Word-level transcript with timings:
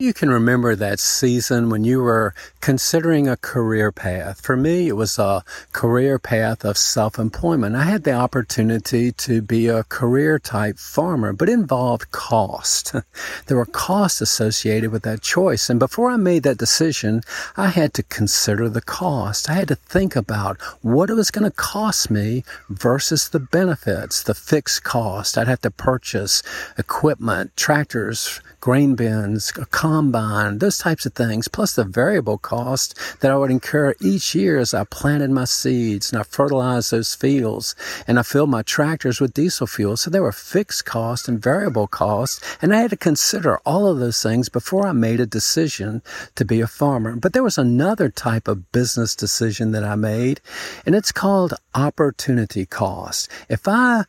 You 0.00 0.12
can 0.12 0.28
remember 0.28 0.74
that 0.74 0.98
season 0.98 1.70
when 1.70 1.84
you 1.84 2.00
were 2.00 2.34
considering 2.60 3.28
a 3.28 3.36
career 3.36 3.92
path. 3.92 4.40
For 4.40 4.56
me, 4.56 4.88
it 4.88 4.96
was 4.96 5.20
a 5.20 5.44
career 5.72 6.18
path 6.18 6.64
of 6.64 6.76
self-employment. 6.76 7.76
I 7.76 7.84
had 7.84 8.02
the 8.02 8.12
opportunity 8.12 9.12
to 9.12 9.40
be 9.40 9.68
a 9.68 9.84
career 9.84 10.40
type 10.40 10.80
farmer, 10.80 11.32
but 11.32 11.48
involved 11.48 12.10
cost. 12.10 12.92
there 13.46 13.56
were 13.56 13.66
costs 13.66 14.20
associated 14.20 14.90
with 14.90 15.04
that 15.04 15.22
choice. 15.22 15.70
And 15.70 15.78
before 15.78 16.10
I 16.10 16.16
made 16.16 16.42
that 16.42 16.58
decision, 16.58 17.20
I 17.56 17.68
had 17.68 17.94
to 17.94 18.02
consider 18.02 18.68
the 18.68 18.82
cost. 18.82 19.48
I 19.48 19.52
had 19.52 19.68
to 19.68 19.76
think 19.76 20.16
about 20.16 20.60
what 20.82 21.08
it 21.08 21.14
was 21.14 21.30
going 21.30 21.48
to 21.48 21.56
cost 21.56 22.10
me 22.10 22.42
versus 22.68 23.28
the 23.28 23.38
benefits, 23.38 24.24
the 24.24 24.34
fixed 24.34 24.82
cost. 24.82 25.38
I'd 25.38 25.46
have 25.46 25.60
to 25.60 25.70
purchase 25.70 26.42
equipment, 26.76 27.56
tractors, 27.56 28.40
grain 28.64 28.94
bins, 28.94 29.52
a 29.58 29.66
combine, 29.84 30.60
those 30.60 30.78
types 30.78 31.04
of 31.04 31.12
things, 31.12 31.46
plus 31.46 31.74
the 31.74 31.84
variable 31.84 32.38
cost 32.38 32.98
that 33.20 33.30
I 33.30 33.36
would 33.36 33.50
incur 33.50 33.94
each 34.00 34.34
year 34.34 34.58
as 34.58 34.72
I 34.72 34.84
planted 34.84 35.28
my 35.28 35.44
seeds 35.44 36.10
and 36.10 36.18
I 36.18 36.22
fertilized 36.22 36.90
those 36.90 37.14
fields 37.14 37.74
and 38.06 38.18
I 38.18 38.22
filled 38.22 38.48
my 38.48 38.62
tractors 38.62 39.20
with 39.20 39.34
diesel 39.34 39.66
fuel. 39.66 39.98
So 39.98 40.08
there 40.08 40.22
were 40.22 40.32
fixed 40.32 40.86
costs 40.86 41.28
and 41.28 41.38
variable 41.38 41.86
costs. 41.86 42.40
And 42.62 42.74
I 42.74 42.80
had 42.80 42.90
to 42.92 42.96
consider 42.96 43.58
all 43.66 43.86
of 43.86 43.98
those 43.98 44.22
things 44.22 44.48
before 44.48 44.86
I 44.86 44.92
made 44.92 45.20
a 45.20 45.26
decision 45.26 46.02
to 46.36 46.46
be 46.46 46.62
a 46.62 46.66
farmer. 46.66 47.16
But 47.16 47.34
there 47.34 47.42
was 47.42 47.58
another 47.58 48.08
type 48.08 48.48
of 48.48 48.72
business 48.72 49.14
decision 49.14 49.72
that 49.72 49.84
I 49.84 49.96
made 49.96 50.40
and 50.86 50.94
it's 50.94 51.12
called 51.12 51.52
opportunity 51.74 52.64
cost. 52.64 53.28
If 53.50 53.68
I 53.68 54.06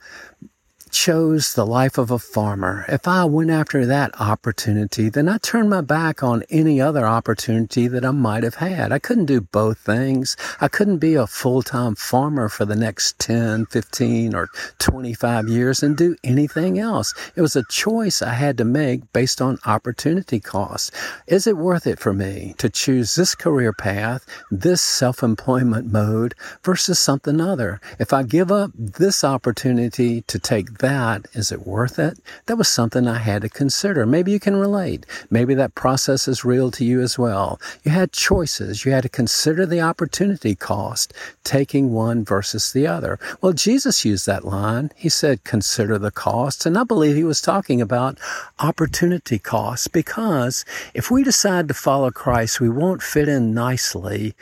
chose 0.95 1.53
the 1.53 1.65
life 1.65 1.97
of 1.97 2.09
a 2.09 2.17
farmer, 2.17 2.85
if 2.87 3.05
I 3.05 3.25
went 3.25 3.51
after 3.51 3.85
that 3.85 4.17
opportunity, 4.19 5.09
then 5.09 5.27
I 5.27 5.37
turned 5.39 5.69
my 5.69 5.81
back 5.81 6.23
on 6.23 6.43
any 6.49 6.79
other 6.79 7.05
opportunity 7.05 7.89
that 7.89 8.05
I 8.05 8.11
might 8.11 8.43
have 8.43 8.55
had. 8.55 8.93
I 8.93 8.99
couldn't 8.99 9.25
do 9.25 9.41
both 9.41 9.77
things. 9.77 10.37
I 10.61 10.69
couldn't 10.69 10.99
be 10.99 11.15
a 11.15 11.27
full-time 11.27 11.95
farmer 11.95 12.47
for 12.47 12.63
the 12.63 12.77
next 12.77 13.19
10, 13.19 13.65
15, 13.65 14.33
or 14.33 14.47
25 14.79 15.49
years 15.49 15.83
and 15.83 15.97
do 15.97 16.15
anything 16.23 16.79
else. 16.79 17.13
It 17.35 17.41
was 17.41 17.57
a 17.57 17.65
choice 17.69 18.21
I 18.21 18.33
had 18.33 18.57
to 18.59 18.65
make 18.65 19.11
based 19.11 19.41
on 19.41 19.59
opportunity 19.65 20.39
cost. 20.39 20.93
Is 21.27 21.45
it 21.45 21.57
worth 21.57 21.87
it 21.87 21.99
for 21.99 22.13
me 22.13 22.55
to 22.57 22.69
choose 22.69 23.15
this 23.15 23.35
career 23.35 23.73
path, 23.73 24.25
this 24.49 24.81
self-employment 24.81 25.91
mode 25.91 26.35
versus 26.63 26.99
something 26.99 27.41
other? 27.41 27.81
If 27.99 28.13
I 28.13 28.23
give 28.23 28.49
up 28.49 28.71
this 28.77 29.25
opportunity 29.25 30.21
to 30.21 30.39
take 30.39 30.84
that, 30.85 31.25
is 31.33 31.51
it 31.51 31.65
worth 31.65 31.97
it? 31.97 32.19
That 32.45 32.57
was 32.57 32.67
something 32.67 33.07
I 33.07 33.17
had 33.17 33.41
to 33.41 33.49
consider. 33.49 34.05
Maybe 34.05 34.31
you 34.31 34.39
can 34.39 34.55
relate. 34.55 35.05
Maybe 35.31 35.55
that 35.55 35.73
process 35.73 36.27
is 36.27 36.45
real 36.45 36.69
to 36.71 36.85
you 36.85 37.01
as 37.01 37.17
well. 37.17 37.59
You 37.83 37.91
had 37.91 38.11
choices. 38.11 38.85
You 38.85 38.91
had 38.91 39.01
to 39.01 39.09
consider 39.09 39.65
the 39.65 39.81
opportunity 39.81 40.53
cost, 40.53 41.11
taking 41.43 41.91
one 41.91 42.23
versus 42.23 42.71
the 42.71 42.85
other. 42.85 43.17
Well, 43.41 43.53
Jesus 43.53 44.05
used 44.05 44.27
that 44.27 44.45
line. 44.45 44.91
He 44.95 45.09
said, 45.09 45.43
consider 45.43 45.97
the 45.97 46.11
cost. 46.11 46.67
And 46.67 46.77
I 46.77 46.83
believe 46.83 47.15
he 47.15 47.23
was 47.23 47.41
talking 47.41 47.81
about 47.81 48.19
opportunity 48.59 49.39
costs 49.39 49.87
because 49.87 50.65
if 50.93 51.09
we 51.09 51.23
decide 51.23 51.67
to 51.67 51.73
follow 51.73 52.11
Christ, 52.11 52.61
we 52.61 52.69
won't 52.69 53.01
fit 53.01 53.27
in 53.27 53.55
nicely 53.55 54.35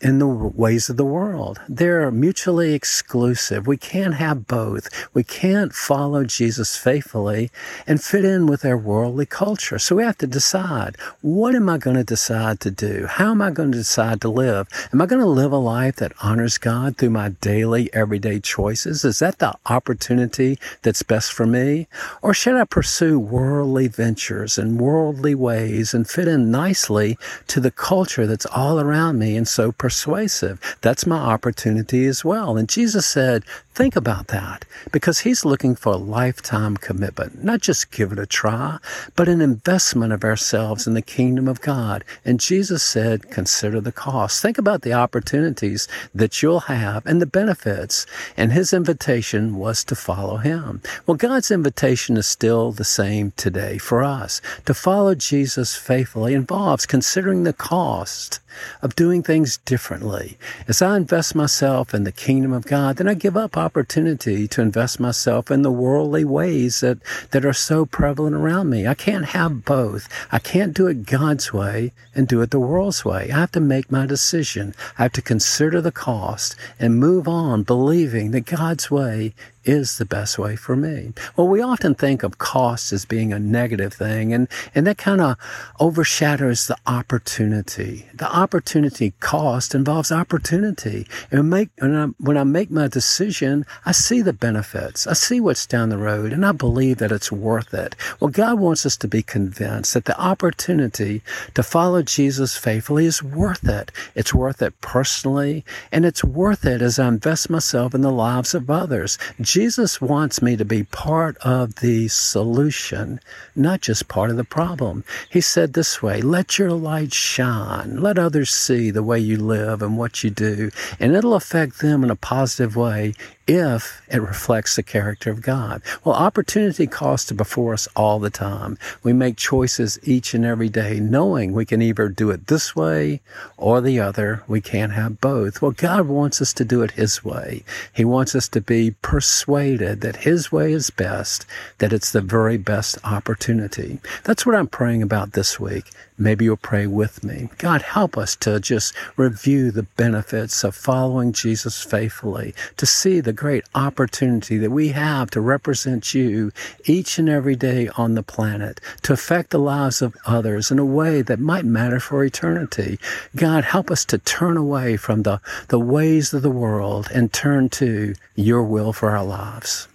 in 0.00 0.18
the 0.18 0.26
ways 0.26 0.88
of 0.88 0.96
the 0.96 1.04
world. 1.04 1.60
They're 1.68 2.10
mutually 2.10 2.72
exclusive. 2.72 3.66
We 3.66 3.76
can't 3.76 4.14
have 4.14 4.46
both. 4.46 4.88
We 5.12 5.22
can't 5.22 5.74
follow 5.74 6.24
Jesus 6.24 6.76
faithfully 6.76 7.50
and 7.86 8.02
fit 8.02 8.24
in 8.24 8.46
with 8.46 8.62
their 8.62 8.78
worldly 8.78 9.26
culture. 9.26 9.78
So 9.78 9.96
we 9.96 10.02
have 10.02 10.18
to 10.18 10.26
decide, 10.26 10.96
what 11.20 11.54
am 11.54 11.68
I 11.68 11.78
going 11.78 11.96
to 11.96 12.04
decide 12.04 12.60
to 12.60 12.70
do? 12.70 13.06
How 13.06 13.32
am 13.32 13.42
I 13.42 13.50
going 13.50 13.72
to 13.72 13.78
decide 13.78 14.20
to 14.22 14.28
live? 14.28 14.68
Am 14.92 15.02
I 15.02 15.06
going 15.06 15.20
to 15.20 15.28
live 15.28 15.52
a 15.52 15.58
life 15.58 15.96
that 15.96 16.12
honors 16.22 16.56
God 16.56 16.96
through 16.96 17.10
my 17.10 17.30
daily, 17.40 17.92
everyday 17.92 18.40
choices? 18.40 19.04
Is 19.04 19.18
that 19.18 19.38
the 19.38 19.54
opportunity 19.66 20.58
that's 20.82 21.02
best 21.02 21.32
for 21.32 21.46
me? 21.46 21.88
Or 22.22 22.32
should 22.32 22.56
I 22.56 22.64
pursue 22.64 23.18
worldly 23.18 23.88
ventures 23.88 24.56
and 24.56 24.80
worldly 24.80 25.34
ways 25.34 25.92
and 25.92 26.08
fit 26.08 26.26
in 26.26 26.50
nicely 26.50 27.18
to 27.48 27.60
the 27.60 27.70
culture 27.70 28.26
that's 28.26 28.46
all 28.46 28.80
around 28.80 29.18
me 29.18 29.36
and 29.36 29.46
so 29.46 29.72
persuasive. 29.90 30.60
That's 30.82 31.04
my 31.04 31.16
opportunity 31.18 32.06
as 32.06 32.24
well. 32.24 32.56
And 32.56 32.68
Jesus 32.68 33.06
said, 33.06 33.42
think 33.80 33.96
about 33.96 34.26
that 34.26 34.66
because 34.92 35.20
he's 35.20 35.42
looking 35.42 35.74
for 35.74 35.94
a 35.94 35.96
lifetime 35.96 36.76
commitment, 36.76 37.42
not 37.42 37.62
just 37.62 37.90
give 37.90 38.12
it 38.12 38.18
a 38.18 38.26
try, 38.26 38.76
but 39.16 39.26
an 39.26 39.40
investment 39.40 40.12
of 40.12 40.22
ourselves 40.22 40.86
in 40.86 40.92
the 40.92 41.00
kingdom 41.00 41.48
of 41.48 41.62
God. 41.62 42.04
And 42.22 42.38
Jesus 42.38 42.82
said, 42.82 43.30
consider 43.30 43.80
the 43.80 43.90
cost. 43.90 44.42
Think 44.42 44.58
about 44.58 44.82
the 44.82 44.92
opportunities 44.92 45.88
that 46.14 46.42
you'll 46.42 46.60
have 46.60 47.06
and 47.06 47.22
the 47.22 47.26
benefits. 47.26 48.04
And 48.36 48.52
his 48.52 48.74
invitation 48.74 49.56
was 49.56 49.82
to 49.84 49.94
follow 49.94 50.36
him. 50.36 50.82
Well, 51.06 51.16
God's 51.16 51.50
invitation 51.50 52.18
is 52.18 52.26
still 52.26 52.72
the 52.72 52.84
same 52.84 53.32
today 53.38 53.78
for 53.78 54.04
us. 54.04 54.42
To 54.66 54.74
follow 54.74 55.14
Jesus 55.14 55.74
faithfully 55.74 56.34
involves 56.34 56.84
considering 56.84 57.44
the 57.44 57.54
cost 57.54 58.40
of 58.82 58.96
doing 58.96 59.22
things 59.22 59.58
differently. 59.58 60.36
As 60.68 60.82
I 60.82 60.96
invest 60.96 61.34
myself 61.34 61.94
in 61.94 62.04
the 62.04 62.12
kingdom 62.12 62.52
of 62.52 62.66
God, 62.66 62.96
then 62.96 63.08
I 63.08 63.14
give 63.14 63.36
up 63.36 63.56
opportunity 63.70 64.48
to 64.48 64.60
invest 64.60 64.98
myself 64.98 65.48
in 65.48 65.62
the 65.62 65.70
worldly 65.70 66.24
ways 66.24 66.80
that, 66.80 66.98
that 67.30 67.44
are 67.44 67.52
so 67.52 67.86
prevalent 67.86 68.34
around 68.34 68.68
me. 68.68 68.84
I 68.84 68.94
can't 68.94 69.26
have 69.26 69.64
both. 69.64 70.08
I 70.32 70.40
can't 70.40 70.74
do 70.74 70.88
it 70.88 71.06
God's 71.06 71.52
way 71.52 71.92
and 72.12 72.26
do 72.26 72.40
it 72.40 72.50
the 72.50 72.58
world's 72.58 73.04
way. 73.04 73.30
I 73.30 73.38
have 73.38 73.52
to 73.52 73.60
make 73.60 73.92
my 73.92 74.06
decision. 74.06 74.74
I 74.98 75.04
have 75.04 75.12
to 75.12 75.22
consider 75.22 75.80
the 75.80 75.92
cost 75.92 76.56
and 76.80 76.98
move 76.98 77.28
on 77.28 77.62
believing 77.62 78.32
that 78.32 78.40
God's 78.40 78.90
way 78.90 79.34
is 79.64 79.98
the 79.98 80.04
best 80.04 80.38
way 80.38 80.56
for 80.56 80.74
me. 80.74 81.12
Well, 81.36 81.48
we 81.48 81.60
often 81.60 81.94
think 81.94 82.22
of 82.22 82.38
cost 82.38 82.92
as 82.92 83.04
being 83.04 83.32
a 83.32 83.38
negative 83.38 83.92
thing, 83.92 84.32
and, 84.32 84.48
and 84.74 84.86
that 84.86 84.98
kind 84.98 85.20
of 85.20 85.36
overshadows 85.78 86.66
the 86.66 86.76
opportunity. 86.86 88.06
The 88.14 88.30
opportunity 88.34 89.12
cost 89.20 89.74
involves 89.74 90.10
opportunity. 90.10 91.06
And 91.30 91.50
make, 91.50 91.70
when, 91.78 91.94
I, 91.94 92.06
when 92.18 92.38
I 92.38 92.44
make 92.44 92.70
my 92.70 92.88
decision, 92.88 93.66
I 93.84 93.92
see 93.92 94.22
the 94.22 94.32
benefits. 94.32 95.06
I 95.06 95.12
see 95.12 95.40
what's 95.40 95.66
down 95.66 95.90
the 95.90 95.98
road, 95.98 96.32
and 96.32 96.44
I 96.44 96.52
believe 96.52 96.98
that 96.98 97.12
it's 97.12 97.32
worth 97.32 97.74
it. 97.74 97.94
Well, 98.18 98.30
God 98.30 98.58
wants 98.58 98.86
us 98.86 98.96
to 98.98 99.08
be 99.08 99.22
convinced 99.22 99.94
that 99.94 100.06
the 100.06 100.18
opportunity 100.20 101.22
to 101.54 101.62
follow 101.62 102.02
Jesus 102.02 102.56
faithfully 102.56 103.06
is 103.06 103.22
worth 103.22 103.68
it. 103.68 103.92
It's 104.14 104.34
worth 104.34 104.62
it 104.62 104.80
personally, 104.80 105.64
and 105.92 106.04
it's 106.04 106.24
worth 106.24 106.64
it 106.64 106.82
as 106.82 106.98
I 106.98 107.08
invest 107.08 107.50
myself 107.50 107.94
in 107.94 108.00
the 108.00 108.10
lives 108.10 108.54
of 108.54 108.70
others. 108.70 109.18
Jesus 109.50 110.00
wants 110.00 110.40
me 110.40 110.56
to 110.56 110.64
be 110.64 110.84
part 110.84 111.36
of 111.38 111.74
the 111.80 112.06
solution, 112.06 113.18
not 113.56 113.80
just 113.80 114.06
part 114.06 114.30
of 114.30 114.36
the 114.36 114.44
problem. 114.44 115.02
He 115.28 115.40
said 115.40 115.72
this 115.72 116.00
way, 116.00 116.20
let 116.20 116.56
your 116.56 116.70
light 116.70 117.12
shine. 117.12 117.96
Let 117.96 118.16
others 118.16 118.50
see 118.50 118.92
the 118.92 119.02
way 119.02 119.18
you 119.18 119.38
live 119.38 119.82
and 119.82 119.98
what 119.98 120.22
you 120.22 120.30
do, 120.30 120.70
and 121.00 121.16
it'll 121.16 121.34
affect 121.34 121.80
them 121.80 122.04
in 122.04 122.12
a 122.12 122.14
positive 122.14 122.76
way 122.76 123.14
if 123.46 124.00
it 124.08 124.22
reflects 124.22 124.76
the 124.76 124.82
character 124.82 125.30
of 125.30 125.42
God. 125.42 125.82
Well, 126.04 126.14
opportunity 126.14 126.86
costs 126.86 127.32
are 127.32 127.36
before 127.36 127.74
us 127.74 127.88
all 127.96 128.18
the 128.18 128.30
time. 128.30 128.78
We 129.02 129.12
make 129.12 129.36
choices 129.36 129.98
each 130.02 130.34
and 130.34 130.44
every 130.44 130.68
day, 130.68 131.00
knowing 131.00 131.52
we 131.52 131.64
can 131.64 131.82
either 131.82 132.08
do 132.08 132.30
it 132.30 132.46
this 132.46 132.76
way 132.76 133.20
or 133.56 133.80
the 133.80 133.98
other. 133.98 134.44
We 134.46 134.60
can't 134.60 134.92
have 134.92 135.20
both. 135.20 135.60
Well, 135.60 135.72
God 135.72 136.06
wants 136.06 136.40
us 136.40 136.52
to 136.54 136.64
do 136.64 136.82
it 136.82 136.92
His 136.92 137.24
way. 137.24 137.64
He 137.92 138.04
wants 138.04 138.34
us 138.34 138.48
to 138.48 138.60
be 138.60 138.92
persuaded 139.02 140.00
that 140.00 140.16
His 140.16 140.52
way 140.52 140.72
is 140.72 140.90
best, 140.90 141.44
that 141.78 141.92
it's 141.92 142.12
the 142.12 142.20
very 142.20 142.56
best 142.56 142.98
opportunity. 143.04 143.98
That's 144.24 144.46
what 144.46 144.54
I'm 144.54 144.68
praying 144.68 145.02
about 145.02 145.32
this 145.32 145.58
week. 145.58 145.90
Maybe 146.20 146.44
you'll 146.44 146.58
pray 146.58 146.86
with 146.86 147.24
me. 147.24 147.48
God, 147.56 147.80
help 147.80 148.18
us 148.18 148.36
to 148.36 148.60
just 148.60 148.94
review 149.16 149.70
the 149.70 149.84
benefits 149.84 150.62
of 150.64 150.74
following 150.74 151.32
Jesus 151.32 151.82
faithfully, 151.82 152.54
to 152.76 152.84
see 152.84 153.20
the 153.20 153.32
great 153.40 153.64
opportunity 153.74 154.58
that 154.58 154.70
we 154.70 154.88
have 154.88 155.30
to 155.30 155.40
represent 155.40 156.12
you 156.12 156.52
each 156.84 157.18
and 157.18 157.26
every 157.26 157.56
day 157.56 157.88
on 157.96 158.14
the 158.14 158.22
planet, 158.22 158.78
to 159.00 159.14
affect 159.14 159.48
the 159.48 159.58
lives 159.58 160.02
of 160.02 160.14
others 160.26 160.70
in 160.70 160.78
a 160.78 160.84
way 160.84 161.22
that 161.22 161.40
might 161.40 161.64
matter 161.64 161.98
for 161.98 162.22
eternity. 162.22 162.98
God, 163.34 163.64
help 163.64 163.90
us 163.90 164.04
to 164.04 164.18
turn 164.18 164.58
away 164.58 164.98
from 164.98 165.22
the, 165.22 165.40
the 165.68 165.78
ways 165.78 166.34
of 166.34 166.42
the 166.42 166.50
world 166.50 167.08
and 167.14 167.32
turn 167.32 167.70
to 167.70 168.14
your 168.34 168.62
will 168.62 168.92
for 168.92 169.08
our 169.16 169.24
lives. 169.24 169.88